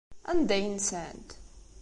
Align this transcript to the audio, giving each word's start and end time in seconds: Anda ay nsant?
Anda 0.31 0.53
ay 0.55 0.65
nsant? 0.75 1.29